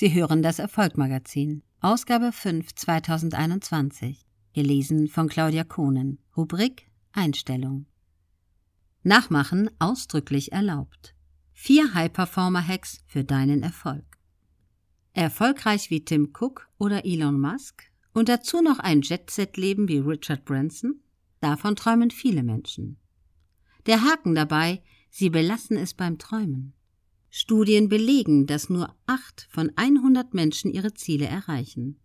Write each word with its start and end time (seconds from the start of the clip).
Sie 0.00 0.14
hören 0.14 0.42
das 0.42 0.58
Erfolgmagazin, 0.58 1.62
Ausgabe 1.82 2.32
5 2.32 2.74
2021, 2.74 4.24
gelesen 4.54 5.08
von 5.08 5.28
Claudia 5.28 5.62
Kohnen, 5.62 6.18
Rubrik 6.34 6.90
Einstellung. 7.12 7.84
Nachmachen 9.02 9.68
ausdrücklich 9.78 10.52
erlaubt. 10.52 11.14
Vier 11.52 11.92
High-Performer-Hacks 11.92 13.04
für 13.04 13.24
deinen 13.24 13.62
Erfolg. 13.62 14.06
Erfolgreich 15.12 15.90
wie 15.90 16.02
Tim 16.02 16.32
Cook 16.32 16.70
oder 16.78 17.04
Elon 17.04 17.38
Musk 17.38 17.82
und 18.14 18.30
dazu 18.30 18.62
noch 18.62 18.78
ein 18.78 19.02
Jet-Set-Leben 19.02 19.86
wie 19.86 19.98
Richard 19.98 20.46
Branson? 20.46 21.02
Davon 21.42 21.76
träumen 21.76 22.10
viele 22.10 22.42
Menschen. 22.42 22.96
Der 23.84 24.00
Haken 24.00 24.34
dabei, 24.34 24.82
sie 25.10 25.28
belassen 25.28 25.76
es 25.76 25.92
beim 25.92 26.16
Träumen. 26.16 26.72
Studien 27.30 27.88
belegen, 27.88 28.46
dass 28.46 28.70
nur 28.70 28.94
acht 29.06 29.46
von 29.50 29.70
100 29.76 30.34
Menschen 30.34 30.70
ihre 30.70 30.94
Ziele 30.94 31.26
erreichen. 31.26 32.00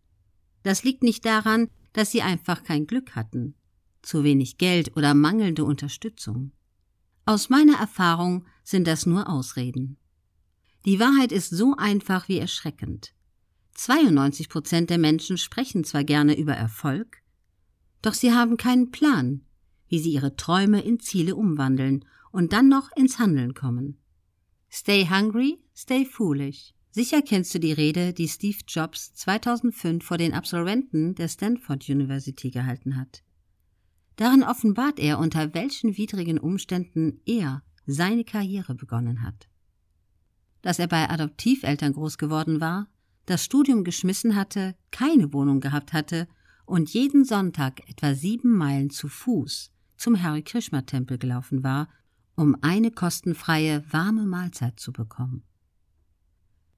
Das 0.63 0.83
liegt 0.83 1.03
nicht 1.03 1.25
daran, 1.25 1.67
dass 1.93 2.11
sie 2.11 2.21
einfach 2.21 2.63
kein 2.63 2.85
Glück 2.87 3.15
hatten, 3.15 3.55
zu 4.01 4.23
wenig 4.23 4.57
Geld 4.57 4.95
oder 4.95 5.13
mangelnde 5.13 5.63
Unterstützung. 5.63 6.51
Aus 7.25 7.49
meiner 7.49 7.77
Erfahrung 7.77 8.45
sind 8.63 8.87
das 8.87 9.05
nur 9.05 9.27
Ausreden. 9.29 9.97
Die 10.85 10.99
Wahrheit 10.99 11.31
ist 11.31 11.49
so 11.49 11.75
einfach 11.75 12.29
wie 12.29 12.37
erschreckend. 12.37 13.13
92 13.73 14.47
Prozent 14.47 14.89
der 14.91 14.99
Menschen 14.99 15.37
sprechen 15.37 15.83
zwar 15.83 16.03
gerne 16.03 16.37
über 16.37 16.53
Erfolg, 16.53 17.23
doch 18.03 18.13
sie 18.13 18.31
haben 18.31 18.57
keinen 18.57 18.91
Plan, 18.91 19.41
wie 19.87 19.97
sie 19.97 20.11
ihre 20.11 20.35
Träume 20.35 20.81
in 20.81 20.99
Ziele 20.99 21.35
umwandeln 21.35 22.05
und 22.31 22.53
dann 22.53 22.69
noch 22.69 22.91
ins 22.95 23.17
Handeln 23.17 23.55
kommen. 23.55 23.97
Stay 24.77 25.05
hungry, 25.05 25.57
stay 25.73 26.03
foolish. 26.03 26.73
Sicher 26.91 27.21
kennst 27.21 27.55
du 27.55 27.61
die 27.61 27.71
Rede, 27.71 28.11
die 28.11 28.27
Steve 28.27 28.57
Jobs 28.67 29.13
2005 29.13 30.03
vor 30.03 30.17
den 30.17 30.33
Absolventen 30.33 31.15
der 31.15 31.29
Stanford 31.29 31.87
University 31.87 32.51
gehalten 32.51 32.97
hat. 32.97 33.23
Darin 34.17 34.43
offenbart 34.43 34.99
er, 34.99 35.19
unter 35.19 35.53
welchen 35.53 35.95
widrigen 35.95 36.37
Umständen 36.37 37.21
er 37.25 37.63
seine 37.85 38.25
Karriere 38.25 38.75
begonnen 38.75 39.21
hat. 39.21 39.47
Dass 40.61 40.77
er 40.77 40.87
bei 40.87 41.09
Adoptiveltern 41.09 41.93
groß 41.93 42.17
geworden 42.17 42.59
war, 42.59 42.89
das 43.27 43.45
Studium 43.45 43.85
geschmissen 43.85 44.35
hatte, 44.35 44.75
keine 44.91 45.31
Wohnung 45.31 45.61
gehabt 45.61 45.93
hatte 45.93 46.27
und 46.65 46.89
jeden 46.89 47.23
Sonntag 47.23 47.79
etwa 47.89 48.13
sieben 48.13 48.51
Meilen 48.51 48.89
zu 48.89 49.07
Fuß 49.07 49.71
zum 49.95 50.21
Harry 50.21 50.41
Krishna 50.41 50.81
Tempel 50.81 51.17
gelaufen 51.17 51.63
war, 51.63 51.87
um 52.35 52.57
eine 52.61 52.91
kostenfreie, 52.91 53.83
warme 53.91 54.25
Mahlzeit 54.25 54.79
zu 54.79 54.91
bekommen. 54.91 55.43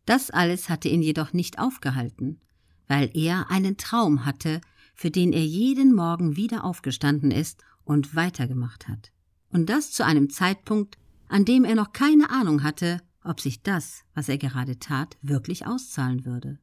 Das 0.05 0.29
alles 0.31 0.69
hatte 0.69 0.87
ihn 0.87 1.01
jedoch 1.01 1.33
nicht 1.33 1.59
aufgehalten, 1.59 2.39
weil 2.87 3.11
er 3.13 3.51
einen 3.51 3.77
Traum 3.77 4.25
hatte, 4.25 4.61
für 4.95 5.11
den 5.11 5.33
er 5.33 5.45
jeden 5.45 5.93
Morgen 5.93 6.35
wieder 6.35 6.63
aufgestanden 6.63 7.31
ist 7.31 7.63
und 7.83 8.15
weitergemacht 8.15 8.87
hat. 8.87 9.11
Und 9.49 9.69
das 9.69 9.91
zu 9.91 10.05
einem 10.05 10.29
Zeitpunkt, 10.29 10.97
an 11.27 11.45
dem 11.45 11.65
er 11.65 11.75
noch 11.75 11.91
keine 11.91 12.29
Ahnung 12.29 12.63
hatte, 12.63 13.01
ob 13.23 13.41
sich 13.41 13.61
das, 13.61 14.03
was 14.13 14.29
er 14.29 14.37
gerade 14.37 14.79
tat, 14.79 15.17
wirklich 15.21 15.67
auszahlen 15.67 16.25
würde. 16.25 16.59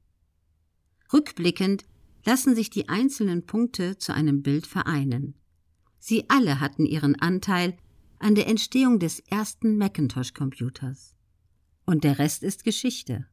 Rückblickend 1.13 1.85
lassen 2.25 2.55
sich 2.55 2.71
die 2.71 2.89
einzelnen 2.89 3.45
Punkte 3.47 3.99
zu 3.99 4.15
einem 4.15 4.43
Bild 4.43 4.67
vereinen. 4.67 5.35
Sie 5.99 6.29
alle 6.29 6.61
hatten 6.61 6.87
ihren 6.87 7.21
Anteil 7.21 7.77
an 8.25 8.35
der 8.35 8.47
Entstehung 8.47 8.99
des 8.99 9.21
ersten 9.21 9.77
Macintosh-Computers. 9.77 11.15
Und 11.85 12.05
der 12.05 12.19
Rest 12.19 12.43
ist 12.43 12.65
Geschichte. 12.65 13.27